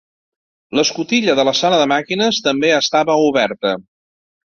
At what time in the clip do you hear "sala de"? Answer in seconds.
1.59-1.85